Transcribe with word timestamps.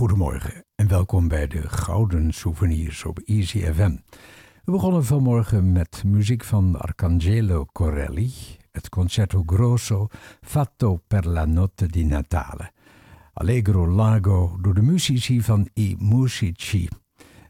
Goedemorgen 0.00 0.64
en 0.74 0.88
welkom 0.88 1.28
bij 1.28 1.46
de 1.46 1.68
Gouden 1.68 2.32
Souvenirs 2.32 3.04
op 3.04 3.18
Easy 3.18 3.72
FM. 3.72 3.96
We 4.64 4.72
begonnen 4.72 5.04
vanmorgen 5.04 5.72
met 5.72 6.02
muziek 6.04 6.44
van 6.44 6.80
Arcangelo 6.80 7.66
Corelli, 7.72 8.32
het 8.70 8.88
Concerto 8.88 9.42
Grosso 9.46 10.08
Fatto 10.40 11.00
per 11.06 11.28
la 11.28 11.44
Notte 11.44 11.86
di 11.86 12.04
Natale. 12.04 12.70
Allegro 13.32 13.88
Lago 13.88 14.58
door 14.60 14.74
de 14.74 14.82
muzici 14.82 15.42
van 15.42 15.68
I 15.74 15.96
Musici. 15.98 16.88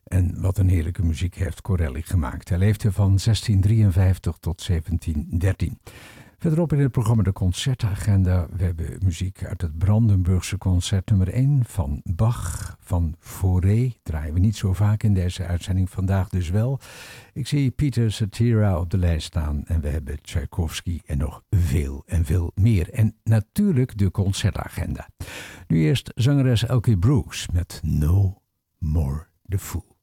En 0.05 0.41
wat 0.41 0.59
een 0.59 0.69
heerlijke 0.69 1.03
muziek 1.03 1.35
heeft 1.35 1.61
Corelli 1.61 2.03
gemaakt. 2.03 2.49
Hij 2.49 2.59
leefde 2.59 2.93
van 2.93 3.19
1653 3.25 4.37
tot 4.41 4.67
1713. 4.67 5.79
Verderop 6.41 6.73
in 6.73 6.79
het 6.79 6.93
programma 6.93 7.23
de 7.23 7.33
concertagenda. 7.33 8.47
We 8.57 8.65
hebben 8.65 8.99
muziek 9.05 9.45
uit 9.45 9.61
het 9.61 9.79
Brandenburgse 9.79 10.59
concert 10.59 11.09
nummer 11.11 11.29
1 11.29 11.65
van 11.65 12.01
Bach, 12.05 12.77
van 12.81 13.15
Fauré. 13.19 13.93
Draaien 14.03 14.35
we 14.35 14.41
niet 14.41 14.57
zo 14.57 14.73
vaak 14.73 15.03
in 15.03 15.15
deze 15.15 15.47
uitzending, 15.47 15.91
vandaag 15.91 16.29
dus 16.29 16.51
wel. 16.51 16.81
Ik 17.33 17.47
zie 17.47 17.71
Pieter 17.71 18.13
Satira 18.13 18.79
op 18.79 18.91
de 18.91 18.99
lijst 18.99 19.27
staan 19.27 19.65
en 19.67 19.81
we 19.81 19.89
hebben 19.89 20.23
Tchaikovsky 20.23 21.01
en 21.07 21.19
nog 21.19 21.43
veel 21.51 22.03
en 22.07 22.25
veel 22.25 22.53
meer. 22.55 22.91
En 22.91 23.17
natuurlijk 23.25 23.99
de 23.99 24.11
concertagenda. 24.11 25.09
Nu 25.67 25.81
eerst 25.81 26.11
zangeres 26.15 26.67
Elkie 26.67 26.99
Brooks 26.99 27.49
met 27.53 27.81
no 27.85 28.43
more 28.79 29.27
the 29.49 29.59
fool. 29.59 29.97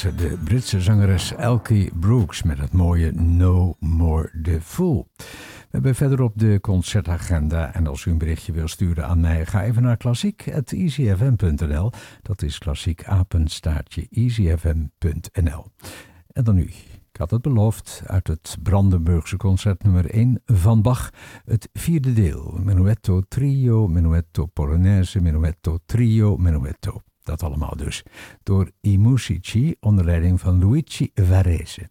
De 0.00 0.38
Britse 0.44 0.80
zangeres 0.80 1.34
Elkie 1.34 1.90
Brooks 2.00 2.42
met 2.42 2.58
het 2.58 2.72
mooie 2.72 3.12
No 3.12 3.76
More 3.78 4.30
The 4.42 4.60
Fool. 4.60 5.08
We 5.16 5.24
hebben 5.70 5.94
verderop 5.94 6.32
de 6.34 6.58
concertagenda 6.60 7.74
en 7.74 7.86
als 7.86 8.04
u 8.04 8.10
een 8.10 8.18
berichtje 8.18 8.52
wil 8.52 8.68
sturen 8.68 9.06
aan 9.06 9.20
mij, 9.20 9.46
ga 9.46 9.62
even 9.62 9.82
naar 9.82 9.96
klassiek.easyfm.nl. 9.96 11.92
Dat 12.22 12.42
is 12.42 12.58
klassiekapenstaartje 12.58 14.06
easyfm.nl. 14.10 15.66
En 16.32 16.44
dan 16.44 16.54
nu. 16.54 16.62
Ik 17.12 17.16
had 17.18 17.30
het 17.30 17.42
beloofd 17.42 18.02
uit 18.06 18.26
het 18.26 18.56
Brandenburgse 18.62 19.36
concert 19.36 19.82
nummer 19.82 20.10
1 20.10 20.42
van 20.44 20.82
Bach, 20.82 21.10
het 21.44 21.68
vierde 21.72 22.12
deel, 22.12 22.58
Menuetto 22.62 23.22
Trio, 23.28 23.88
Menuetto 23.88 24.46
Polonaise, 24.46 25.20
Menuetto 25.20 25.78
Trio, 25.86 26.36
Menuetto. 26.36 27.02
Dat 27.26 27.42
allemaal 27.42 27.76
dus. 27.76 28.02
Door 28.42 28.70
I 28.80 28.98
Musici 28.98 29.74
onder 29.80 30.04
leiding 30.04 30.40
van 30.40 30.58
Luigi 30.64 31.10
Varese. 31.14 31.90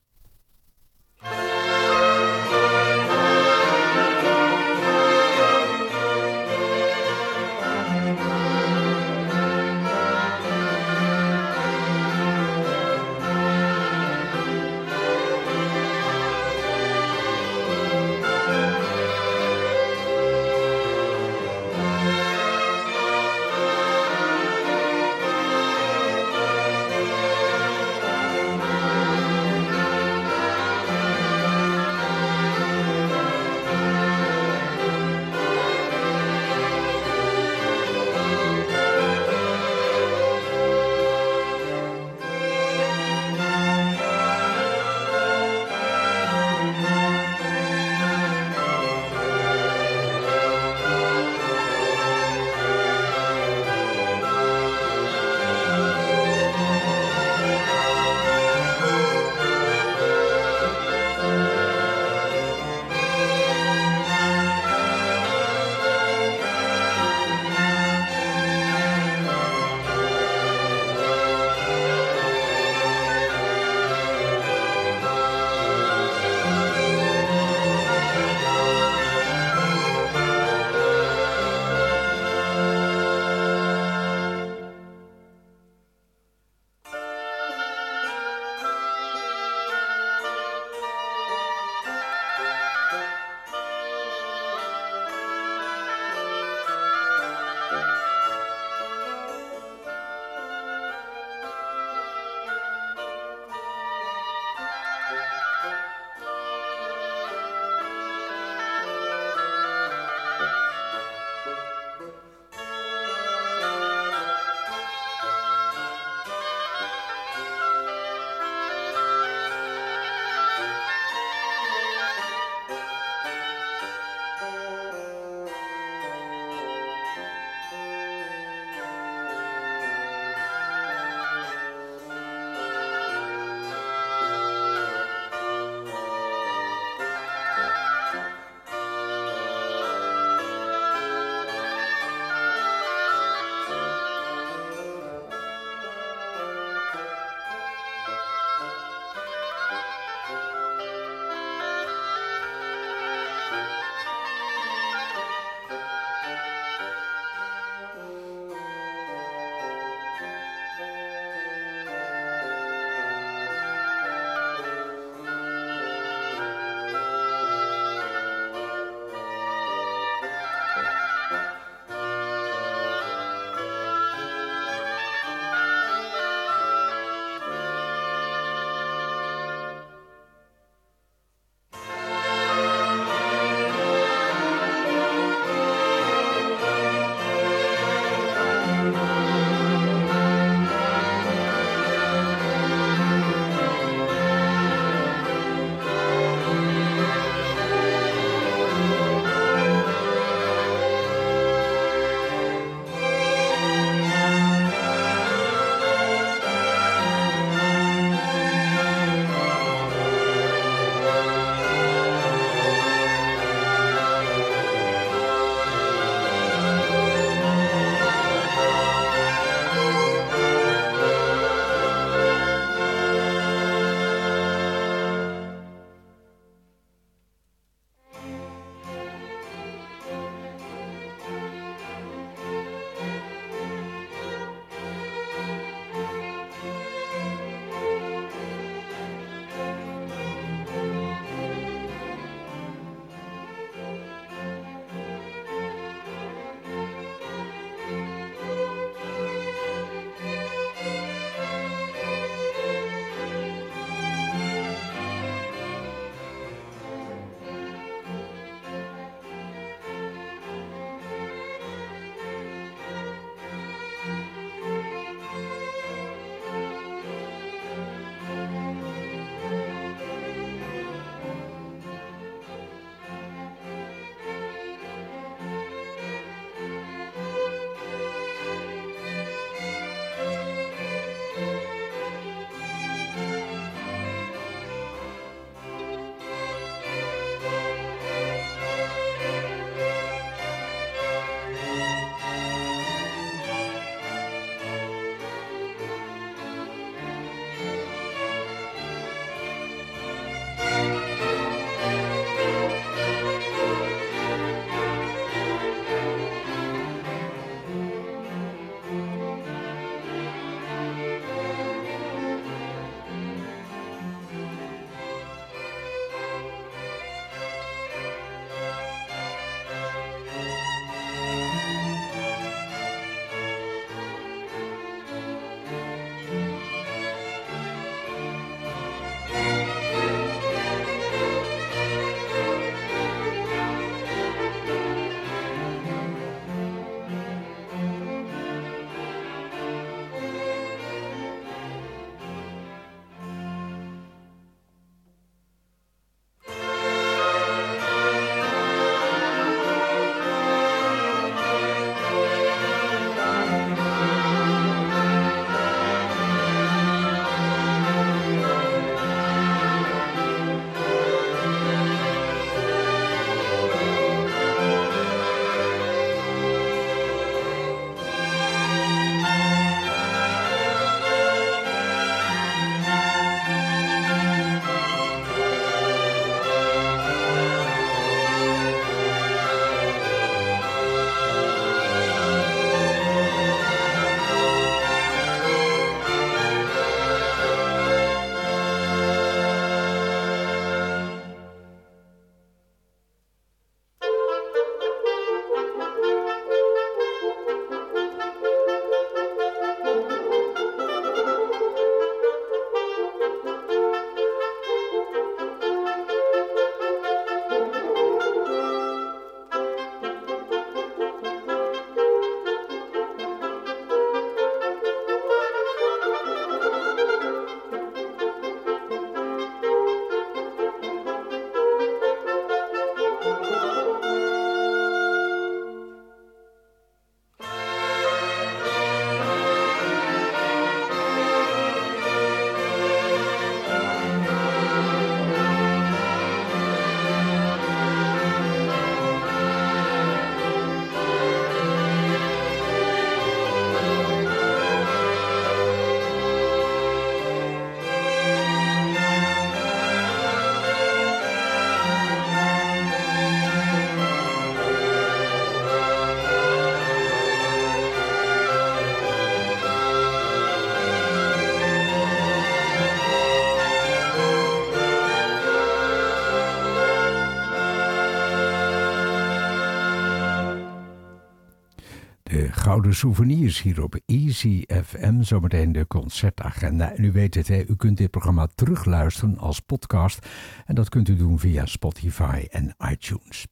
Gouden 472.65 472.95
souvenirs 472.95 473.61
hier 473.61 473.83
op 473.83 473.99
Easy 474.05 474.63
FM. 474.83 475.21
Zometeen 475.21 475.71
de 475.71 475.87
concertagenda. 475.87 476.91
En 476.91 477.03
u 477.03 477.11
weet 477.11 477.35
het, 477.35 477.47
hè, 477.47 477.63
u 477.67 477.75
kunt 477.75 477.97
dit 477.97 478.11
programma 478.11 478.47
terugluisteren 478.55 479.37
als 479.37 479.59
podcast. 479.59 480.27
En 480.65 480.75
dat 480.75 480.89
kunt 480.89 481.09
u 481.09 481.15
doen 481.15 481.39
via 481.39 481.65
Spotify 481.65 482.45
en 482.49 482.75
iTunes. 482.91 483.47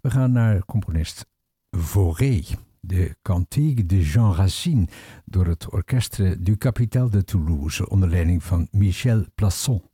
We 0.00 0.10
gaan 0.10 0.32
naar 0.32 0.64
componist 0.64 1.26
Fauré. 1.70 2.42
De 2.80 3.16
Cantique 3.22 3.86
de 3.86 4.02
Jean 4.02 4.34
Racine 4.34 4.88
door 5.24 5.46
het 5.46 5.72
Orchestre 5.72 6.40
du 6.40 6.56
Capital 6.56 7.10
de 7.10 7.24
Toulouse 7.24 7.88
onder 7.88 8.08
leiding 8.08 8.42
van 8.42 8.68
Michel 8.70 9.24
Plasson. 9.34 9.89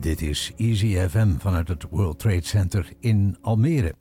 Dit 0.00 0.22
is 0.22 0.52
Easy 0.56 1.08
FM 1.08 1.28
vanuit 1.38 1.68
het 1.68 1.84
World 1.90 2.18
Trade 2.18 2.44
Center 2.44 2.92
in 3.00 3.36
Almere. 3.40 3.94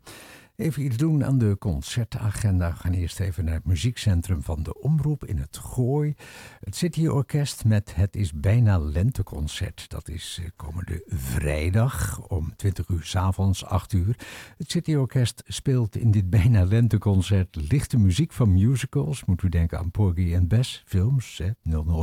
Even 0.58 0.84
iets 0.84 0.98
doen 0.98 1.26
aan 1.26 1.38
de 1.38 1.56
concertagenda. 1.60 2.70
We 2.70 2.76
gaan 2.76 2.94
eerst 2.94 3.20
even 3.20 3.46
naar 3.46 3.54
het 3.54 3.66
muziekcentrum 3.66 4.44
van 4.44 4.64
de 4.64 4.82
Omroep 4.82 5.26
in 5.26 5.38
het 5.38 5.58
Gooi. 5.58 6.16
Het 6.60 6.76
City 6.76 7.08
Orkest 7.08 7.66
met 7.66 7.96
Het 7.96 8.16
is 8.16 8.34
bijna 8.34 8.80
lenteconcert. 8.80 9.90
Dat 9.90 10.10
is 10.10 10.40
eh, 10.42 10.50
komende 10.56 11.04
vrijdag 11.06 12.22
om 12.28 12.56
20 12.56 12.88
uur 12.88 13.04
s 13.04 13.16
avonds, 13.16 13.66
8 13.66 13.94
uur. 13.94 14.16
Het 14.58 14.72
City 14.72 14.96
Orkest 14.96 15.44
speelt 15.48 15.96
in 15.96 16.12
dit 16.12 16.30
bijna 16.30 16.64
lenteconcert 16.64 17.56
lichte 17.56 17.98
muziek 17.98 18.34
van 18.34 18.54
musicals. 18.54 19.26
Moet 19.26 19.44
u 19.44 19.50
denken 19.50 19.78
aan 19.78 19.92
Porgy 19.92 20.36
and 20.36 20.48
Bess, 20.48 20.84
films, 20.86 21.42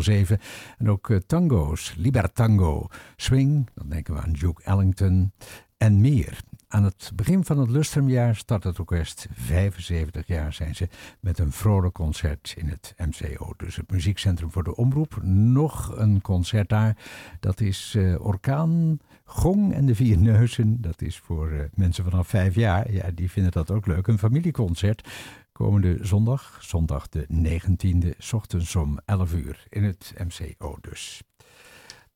007. 0.00 0.38
En 0.78 0.90
ook 0.90 1.10
eh, 1.10 1.16
tango's, 1.16 1.94
Libertango, 1.96 2.86
swing, 3.16 3.68
dan 3.74 3.88
denken 3.88 4.14
we 4.14 4.20
aan 4.20 4.32
Duke 4.32 4.62
Ellington 4.62 5.32
en 5.76 6.00
meer. 6.00 6.42
Aan 6.74 6.84
het 6.84 7.12
begin 7.14 7.44
van 7.44 7.58
het 7.58 7.70
lustrumjaar 7.70 8.36
start 8.36 8.64
het 8.64 8.78
orkest. 8.78 9.26
75 9.32 10.26
jaar 10.26 10.52
zijn 10.52 10.74
ze 10.74 10.88
met 11.20 11.38
een 11.38 11.52
vrolijk 11.52 11.94
concert 11.94 12.54
in 12.56 12.68
het 12.68 12.94
MCO. 12.96 13.52
Dus 13.56 13.76
het 13.76 13.90
muziekcentrum 13.90 14.50
voor 14.50 14.64
de 14.64 14.76
omroep. 14.76 15.18
Nog 15.22 15.96
een 15.96 16.20
concert 16.20 16.68
daar. 16.68 16.96
Dat 17.40 17.60
is 17.60 17.94
uh, 17.96 18.26
Orkaan, 18.26 18.98
Gong 19.24 19.72
en 19.74 19.86
de 19.86 19.94
Vier 19.94 20.18
Neuzen. 20.18 20.80
Dat 20.80 21.02
is 21.02 21.18
voor 21.18 21.50
uh, 21.50 21.60
mensen 21.74 22.04
vanaf 22.04 22.28
vijf 22.28 22.54
jaar. 22.54 22.92
Ja, 22.92 23.10
die 23.14 23.30
vinden 23.30 23.52
dat 23.52 23.70
ook 23.70 23.86
leuk. 23.86 24.06
Een 24.06 24.18
familieconcert. 24.18 25.08
Komende 25.52 25.98
zondag, 26.00 26.58
zondag 26.60 27.08
de 27.08 27.26
19e, 27.28 28.32
ochtends 28.32 28.76
om 28.76 28.98
11 29.04 29.34
uur 29.34 29.66
in 29.68 29.84
het 29.84 30.14
MCO 30.18 30.78
dus. 30.80 31.22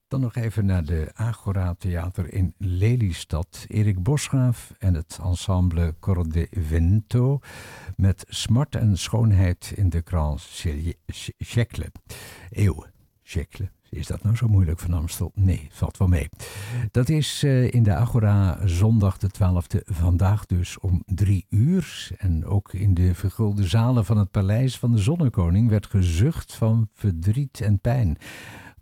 Dan 0.08 0.20
nog 0.20 0.34
even 0.34 0.66
naar 0.66 0.84
de 0.84 1.10
Agora 1.14 1.74
Theater 1.78 2.32
in 2.32 2.54
Lelystad. 2.58 3.64
Erik 3.68 4.02
Bosgraaf 4.02 4.74
en 4.78 4.94
het 4.94 5.18
ensemble 5.22 5.94
Cor 6.00 6.28
de 6.28 6.48
Vento 6.50 7.40
met 7.96 8.24
Smart 8.28 8.74
en 8.74 8.98
Schoonheid 8.98 9.72
in 9.74 9.88
de 9.88 10.02
Grand 10.04 10.40
Siècle. 11.08 11.92
Eeuw, 12.50 12.84
Siècle. 13.22 13.70
Is 13.90 14.06
dat 14.06 14.22
nou 14.22 14.36
zo 14.36 14.48
moeilijk 14.48 14.78
van 14.78 14.92
Amstel? 14.92 15.32
Nee, 15.34 15.68
valt 15.70 15.96
wel 15.96 16.08
mee. 16.08 16.28
Dat 16.90 17.08
is 17.08 17.44
uh, 17.44 17.72
in 17.72 17.82
de 17.82 17.94
Agora 17.94 18.66
zondag 18.66 19.18
de 19.18 19.30
12e, 19.30 19.78
vandaag 19.84 20.46
dus 20.46 20.78
om 20.78 21.02
drie 21.06 21.46
uur. 21.48 22.10
En 22.18 22.46
ook 22.46 22.72
in 22.72 22.94
de 22.94 23.14
vergulde 23.14 23.66
zalen 23.66 24.04
van 24.04 24.18
het 24.18 24.30
Paleis 24.30 24.78
van 24.78 24.92
de 24.92 24.98
Zonnekoning 24.98 25.68
werd 25.68 25.86
gezucht 25.86 26.54
van 26.54 26.88
verdriet 26.92 27.60
en 27.60 27.80
pijn 27.80 28.18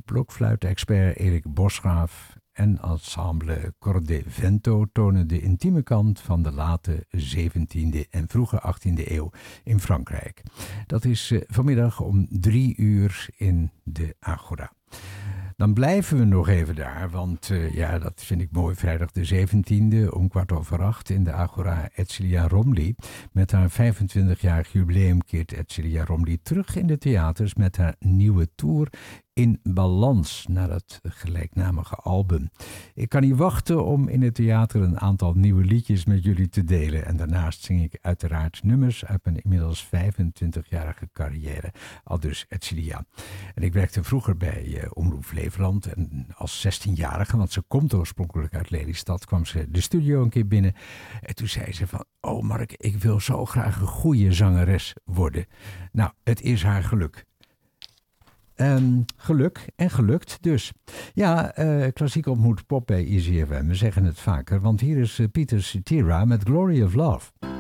blokfluitexpert 0.06 1.16
Erik 1.16 1.54
Bosgraaf 1.54 2.36
en 2.52 2.78
ensemble 2.82 3.74
Corde 3.78 4.22
Vento 4.26 4.84
tonen 4.92 5.28
de 5.28 5.40
intieme 5.40 5.82
kant 5.82 6.20
van 6.20 6.42
de 6.42 6.52
late 6.52 7.06
17e 7.16 8.10
en 8.10 8.28
vroege 8.28 8.74
18e 8.74 9.10
eeuw 9.10 9.30
in 9.64 9.80
Frankrijk. 9.80 10.42
Dat 10.86 11.04
is 11.04 11.30
uh, 11.30 11.40
vanmiddag 11.46 12.00
om 12.00 12.26
drie 12.30 12.76
uur 12.76 13.28
in 13.36 13.70
de 13.82 14.16
Agora. 14.20 14.72
Dan 15.56 15.74
blijven 15.74 16.18
we 16.18 16.24
nog 16.24 16.48
even 16.48 16.74
daar, 16.74 17.10
want 17.10 17.48
uh, 17.48 17.74
ja, 17.74 17.98
dat 17.98 18.22
vind 18.24 18.40
ik 18.40 18.50
mooi. 18.50 18.74
Vrijdag 18.74 19.10
de 19.10 19.48
17e 19.48 20.12
om 20.12 20.28
kwart 20.28 20.52
over 20.52 20.82
acht 20.82 21.10
in 21.10 21.24
de 21.24 21.32
Agora 21.32 21.88
Etcilia 21.94 22.48
Romli. 22.48 22.94
Met 23.32 23.50
haar 23.50 23.70
25-jarig 23.70 24.72
jubileum 24.72 25.24
keert 25.24 25.52
Etcilia 25.52 26.04
Romli 26.04 26.38
terug 26.42 26.76
in 26.76 26.86
de 26.86 26.98
theaters 26.98 27.54
met 27.54 27.76
haar 27.76 27.94
nieuwe 27.98 28.48
tour 28.54 28.88
in 29.36 29.60
balans 29.62 30.46
naar 30.48 30.70
het 30.70 31.00
gelijknamige 31.02 31.94
album. 31.94 32.50
Ik 32.94 33.08
kan 33.08 33.20
niet 33.20 33.36
wachten 33.36 33.84
om 33.84 34.08
in 34.08 34.22
het 34.22 34.34
theater 34.34 34.82
een 34.82 35.00
aantal 35.00 35.32
nieuwe 35.34 35.64
liedjes 35.64 36.04
met 36.04 36.24
jullie 36.24 36.48
te 36.48 36.64
delen. 36.64 37.06
En 37.06 37.16
daarnaast 37.16 37.62
zing 37.62 37.82
ik 37.82 37.98
uiteraard 38.00 38.62
nummers 38.62 39.04
uit 39.04 39.24
mijn 39.24 39.42
inmiddels 39.42 39.86
25-jarige 39.86 41.08
carrière, 41.12 41.72
al 42.04 42.20
dus 42.20 42.46
Etcilia. 42.48 43.04
En 43.54 43.62
ik 43.62 43.72
werkte 43.72 44.04
vroeger 44.04 44.36
bij 44.36 44.64
uh, 44.66 44.90
Omroep 44.92 45.24
Flevoland 45.24 45.86
en 45.86 46.26
als 46.34 46.66
16-jarige, 46.66 47.36
want 47.36 47.52
ze 47.52 47.62
komt 47.62 47.94
oorspronkelijk 47.94 48.54
uit 48.54 48.70
Lelystad, 48.70 49.24
kwam 49.24 49.44
ze 49.44 49.70
de 49.70 49.80
studio 49.80 50.22
een 50.22 50.30
keer 50.30 50.46
binnen. 50.46 50.74
En 51.22 51.34
toen 51.34 51.48
zei 51.48 51.72
ze 51.72 51.86
van, 51.86 52.04
oh 52.20 52.42
Mark, 52.42 52.72
ik 52.72 52.96
wil 52.96 53.20
zo 53.20 53.44
graag 53.44 53.80
een 53.80 53.86
goede 53.86 54.32
zangeres 54.32 54.94
worden. 55.04 55.46
Nou, 55.92 56.10
het 56.22 56.40
is 56.40 56.62
haar 56.62 56.82
geluk. 56.82 57.24
Um, 58.56 59.04
geluk 59.16 59.66
en 59.76 59.90
gelukt 59.90 60.38
dus. 60.40 60.72
Ja, 61.14 61.58
uh, 61.58 61.86
klassiek 61.92 62.26
ontmoet 62.26 62.66
pop 62.66 62.86
bij 62.86 63.06
Easy 63.06 63.44
FM. 63.44 63.66
We 63.66 63.74
zeggen 63.74 64.04
het 64.04 64.20
vaker, 64.20 64.60
want 64.60 64.80
hier 64.80 64.98
is 64.98 65.18
uh, 65.18 65.26
Pieter 65.32 65.62
Cetera 65.62 66.24
met 66.24 66.42
Glory 66.42 66.82
of 66.82 66.94
Love. 66.94 67.55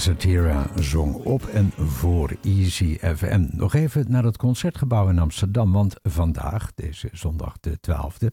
Satira 0.00 0.66
zong 0.76 1.14
op 1.14 1.46
en 1.46 1.72
voor 1.76 2.36
Easy 2.42 2.98
FM. 2.98 3.46
Nog 3.50 3.74
even 3.74 4.04
naar 4.08 4.24
het 4.24 4.36
Concertgebouw 4.36 5.08
in 5.08 5.18
Amsterdam, 5.18 5.72
want 5.72 5.94
vandaag, 6.02 6.74
deze 6.74 7.08
zondag 7.12 7.56
de 7.60 7.78
12e, 7.90 8.26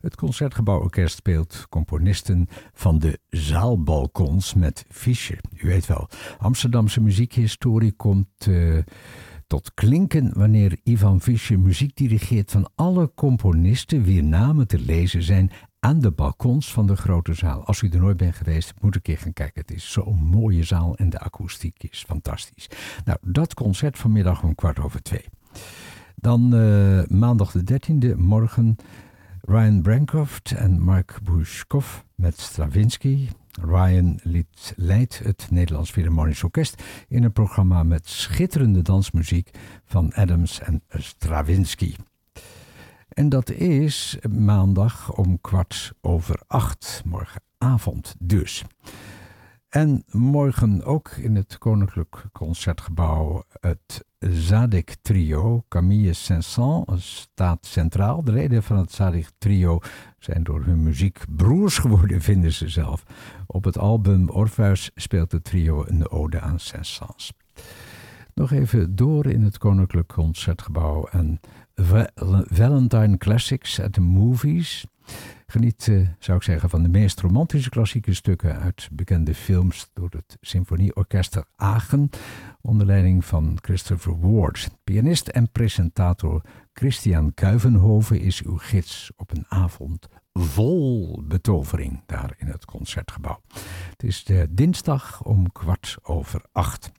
het 0.00 0.16
Concertgebouworkest 0.16 1.16
speelt 1.16 1.66
componisten 1.68 2.48
van 2.72 2.98
de 2.98 3.18
zaalbalkons 3.28 4.54
met 4.54 4.84
Fischer. 4.88 5.40
U 5.56 5.68
weet 5.68 5.86
wel, 5.86 6.08
Amsterdamse 6.38 7.00
muziekhistorie 7.00 7.92
komt... 7.92 8.46
Uh, 8.48 8.78
tot 9.46 9.74
klinken 9.74 10.30
wanneer 10.34 10.78
Ivan 10.82 11.20
Fischer 11.20 11.58
muziek 11.58 11.96
dirigeert 11.96 12.50
van 12.50 12.70
alle 12.74 13.12
componisten 13.14 14.02
wier 14.02 14.24
namen 14.24 14.66
te 14.66 14.78
lezen 14.78 15.22
zijn 15.22 15.50
aan 15.86 16.00
de 16.00 16.10
balkons 16.10 16.72
van 16.72 16.86
de 16.86 16.96
grote 16.96 17.34
zaal. 17.34 17.64
Als 17.64 17.82
u 17.82 17.88
er 17.88 18.00
nooit 18.00 18.16
bent 18.16 18.34
geweest, 18.34 18.74
moet 18.80 18.94
een 18.94 19.02
keer 19.02 19.18
gaan 19.18 19.32
kijken. 19.32 19.60
Het 19.60 19.70
is 19.70 19.92
zo'n 19.92 20.24
mooie 20.24 20.64
zaal 20.64 20.96
en 20.96 21.10
de 21.10 21.18
akoestiek 21.18 21.82
is 21.82 22.04
fantastisch. 22.06 22.68
Nou, 23.04 23.18
dat 23.22 23.54
concert 23.54 23.98
vanmiddag 23.98 24.42
om 24.42 24.54
kwart 24.54 24.78
over 24.78 25.02
twee. 25.02 25.24
Dan 26.14 26.54
uh, 26.54 27.02
maandag 27.08 27.52
de 27.52 27.80
13e, 27.80 28.16
morgen 28.16 28.76
Ryan 29.40 29.82
Brancroft 29.82 30.50
en 30.50 30.80
Mark 30.80 31.18
Bushkov 31.22 32.00
met 32.14 32.40
Stravinsky. 32.40 33.28
Ryan 33.60 34.20
leidt 34.76 35.18
het 35.18 35.46
Nederlands 35.50 35.90
Philharmonisch 35.90 36.44
Orkest 36.44 36.82
in 37.08 37.24
een 37.24 37.32
programma 37.32 37.82
met 37.82 38.08
schitterende 38.08 38.82
dansmuziek 38.82 39.50
van 39.84 40.12
Adams 40.14 40.60
en 40.60 40.82
Stravinsky. 40.88 41.94
En 43.08 43.28
dat 43.28 43.50
is 43.50 44.18
maandag 44.30 45.12
om 45.12 45.40
kwart 45.40 45.92
over 46.00 46.40
acht, 46.46 47.02
morgenavond 47.04 48.14
dus. 48.18 48.64
En 49.68 50.04
morgen 50.10 50.84
ook 50.84 51.10
in 51.10 51.36
het 51.36 51.58
Koninklijk 51.58 52.24
Concertgebouw 52.32 53.44
het 53.60 54.04
Zadig 54.18 54.84
Trio. 55.02 55.64
Camille 55.68 56.12
Saint-Saëns 56.12 57.16
staat 57.16 57.66
centraal. 57.66 58.24
De 58.24 58.32
reden 58.32 58.62
van 58.62 58.76
het 58.76 58.92
Zadig 58.92 59.30
Trio 59.38 59.78
zijn 60.18 60.42
door 60.42 60.64
hun 60.64 60.82
muziek 60.82 61.24
broers 61.36 61.78
geworden, 61.78 62.20
vinden 62.30 62.52
ze 62.52 62.68
zelf. 62.68 63.02
Op 63.46 63.64
het 63.64 63.78
album 63.78 64.28
Orpheus 64.28 64.90
speelt 64.94 65.32
het 65.32 65.44
trio 65.44 65.84
een 65.86 66.08
ode 66.08 66.40
aan 66.40 66.58
Saint-Saëns. 66.58 67.32
Nog 68.34 68.52
even 68.52 68.96
door 68.96 69.26
in 69.26 69.42
het 69.42 69.58
Koninklijk 69.58 70.08
Concertgebouw 70.08 71.04
en 71.04 71.40
Valentine 71.78 73.18
Classics 73.18 73.80
at 73.80 73.92
the 73.92 74.00
Movies. 74.00 74.86
Geniet, 75.46 75.86
uh, 75.86 76.08
zou 76.18 76.38
ik 76.38 76.42
zeggen, 76.44 76.70
van 76.70 76.82
de 76.82 76.88
meest 76.88 77.20
romantische 77.20 77.70
klassieke 77.70 78.14
stukken 78.14 78.58
uit 78.58 78.88
bekende 78.92 79.34
films 79.34 79.90
door 79.94 80.08
het 80.10 80.36
Symfonieorkester 80.40 81.44
Aachen 81.56 82.10
onder 82.60 82.86
leiding 82.86 83.24
van 83.24 83.58
Christopher 83.62 84.20
Ward. 84.20 84.68
Pianist 84.84 85.28
en 85.28 85.50
presentator 85.50 86.42
Christian 86.72 87.34
Kuivenhoven 87.34 88.20
is 88.20 88.42
uw 88.42 88.56
gids 88.56 89.12
op 89.16 89.30
een 89.30 89.44
avond 89.48 90.08
vol 90.32 91.22
betovering 91.24 92.02
daar 92.06 92.34
in 92.38 92.46
het 92.46 92.64
concertgebouw. 92.64 93.40
Het 93.90 94.02
is 94.02 94.24
de 94.24 94.46
dinsdag 94.50 95.22
om 95.22 95.52
kwart 95.52 95.96
over 96.02 96.42
acht. 96.52 96.92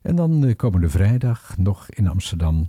En 0.00 0.16
dan 0.16 0.40
de 0.40 0.54
komende 0.54 0.88
vrijdag 0.88 1.56
nog 1.58 1.90
in 1.90 2.08
Amsterdam 2.08 2.68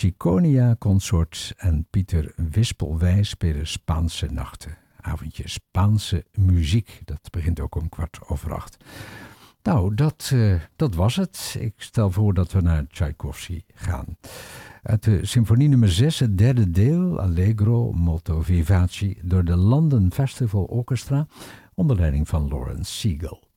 Chiconia 0.00 0.76
Consort 0.78 1.54
en 1.56 1.86
Pieter 1.90 2.32
Wispelwij 2.36 3.22
spelen 3.22 3.66
Spaanse 3.66 4.26
nachten. 4.26 4.76
Avondje 5.00 5.48
Spaanse 5.48 6.24
muziek. 6.32 7.00
Dat 7.04 7.30
begint 7.30 7.60
ook 7.60 7.74
om 7.74 7.88
kwart 7.88 8.18
over 8.26 8.54
acht. 8.54 8.76
Nou, 9.62 9.94
dat, 9.94 10.30
uh, 10.34 10.54
dat 10.76 10.94
was 10.94 11.16
het. 11.16 11.56
Ik 11.60 11.72
stel 11.76 12.10
voor 12.10 12.34
dat 12.34 12.52
we 12.52 12.60
naar 12.60 12.86
Tchaikovsky 12.86 13.62
gaan. 13.74 14.16
Uit 14.82 15.02
de 15.02 15.26
symfonie 15.26 15.68
nummer 15.68 15.90
6, 15.90 16.18
het 16.18 16.38
derde 16.38 16.70
deel, 16.70 17.20
Allegro 17.20 17.92
molto 17.92 18.42
vivace, 18.42 19.16
door 19.22 19.44
de 19.44 19.56
London 19.56 20.12
Festival 20.12 20.64
Orchestra 20.64 21.26
onder 21.74 21.96
leiding 21.96 22.28
van 22.28 22.48
Lawrence 22.48 22.92
Siegel. 22.92 23.47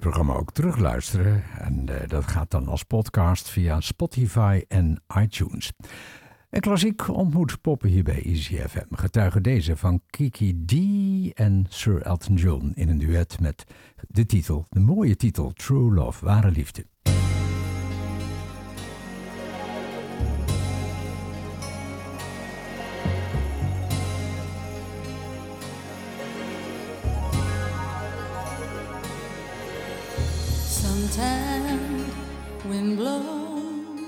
Programma 0.00 0.34
ook 0.34 0.52
terugluisteren. 0.52 1.42
En 1.58 1.86
uh, 1.90 1.96
dat 2.06 2.26
gaat 2.26 2.50
dan 2.50 2.68
als 2.68 2.82
podcast 2.82 3.48
via 3.48 3.80
Spotify 3.80 4.64
en 4.68 5.02
iTunes. 5.20 5.72
En 6.50 6.60
klassiek 6.60 7.08
ontmoet 7.08 7.60
poppen 7.60 7.88
hier 7.88 8.02
bij 8.02 8.22
Easy 8.22 8.56
FM. 8.56 8.94
Getuigen 8.94 9.42
deze 9.42 9.76
van 9.76 10.00
Kiki 10.06 10.64
D 10.64 10.72
en 11.34 11.66
Sir 11.68 12.02
Elton 12.02 12.34
John 12.34 12.72
in 12.74 12.88
een 12.88 12.98
duet 12.98 13.40
met 13.40 13.64
de 14.08 14.26
titel, 14.26 14.66
de 14.68 14.80
mooie 14.80 15.16
titel 15.16 15.52
True 15.52 15.94
Love, 15.94 16.24
Ware 16.24 16.50
Liefde. 16.50 16.89
Sometimes 31.20 32.14
wind 32.64 32.96
blows 32.96 34.00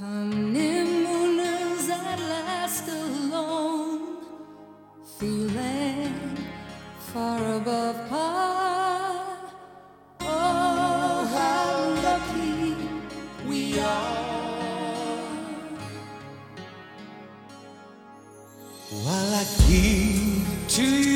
Honeymooners 0.00 1.88
at 1.90 2.18
last 2.34 2.88
alone, 2.88 4.16
feeling 5.18 6.14
far 6.98 7.40
above 7.58 8.08
par. 8.08 9.38
Oh, 10.22 11.18
how 11.36 11.70
lucky 12.08 12.74
we 13.48 13.78
are. 13.78 14.16
While 19.04 19.34
I 19.34 19.44
give 19.68 20.68
to 20.76 20.82
you 20.82 21.15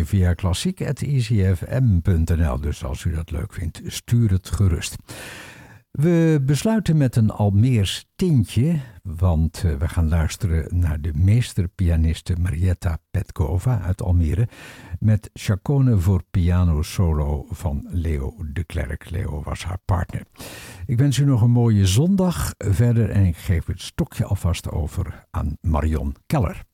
via 0.00 0.34
klassiek.easyfm.nl. 0.34 2.60
Dus 2.60 2.84
als 2.84 3.04
u 3.04 3.14
dat 3.14 3.30
leuk 3.30 3.52
vindt, 3.52 3.80
stuur 3.86 4.30
het 4.30 4.50
gerust. 4.50 4.96
We 5.92 6.40
besluiten 6.42 6.96
met 6.96 7.16
een 7.16 7.30
Almeers 7.30 8.06
tintje, 8.16 8.80
want 9.02 9.62
eh, 9.64 9.74
we 9.74 9.88
gaan 9.88 10.08
luisteren 10.08 10.78
naar 10.78 11.00
de 11.00 11.10
meesterpianiste 11.14 12.36
Marietta 12.40 12.98
Petkova 13.10 13.80
uit 13.80 14.02
Almere 14.02 14.48
met 14.98 15.30
Chacone 15.32 15.98
voor 15.98 16.22
piano 16.30 16.82
solo 16.82 17.46
van 17.50 17.86
Leo 17.90 18.34
de 18.52 18.64
Klerk. 18.64 19.10
Leo 19.10 19.42
was 19.42 19.64
haar 19.64 19.80
partner. 19.84 20.22
Ik 20.86 20.98
wens 20.98 21.18
u 21.18 21.24
nog 21.24 21.42
een 21.42 21.50
mooie 21.50 21.86
zondag 21.86 22.54
verder 22.58 23.10
en 23.10 23.24
ik 23.24 23.36
geef 23.36 23.66
het 23.66 23.80
stokje 23.80 24.24
alvast 24.24 24.70
over 24.70 25.26
aan 25.30 25.56
Marion 25.60 26.16
Keller. 26.26 26.64